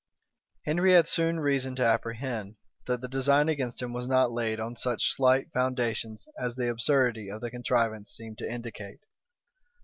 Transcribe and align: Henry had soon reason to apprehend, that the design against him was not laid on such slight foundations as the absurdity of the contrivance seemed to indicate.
Henry 0.65 0.93
had 0.93 1.07
soon 1.07 1.39
reason 1.39 1.75
to 1.75 1.85
apprehend, 1.85 2.55
that 2.87 3.01
the 3.01 3.07
design 3.07 3.47
against 3.49 3.83
him 3.83 3.93
was 3.93 4.07
not 4.07 4.31
laid 4.31 4.59
on 4.59 4.75
such 4.75 5.13
slight 5.15 5.51
foundations 5.53 6.27
as 6.39 6.55
the 6.55 6.71
absurdity 6.71 7.29
of 7.29 7.39
the 7.39 7.51
contrivance 7.51 8.09
seemed 8.09 8.39
to 8.39 8.51
indicate. 8.51 9.01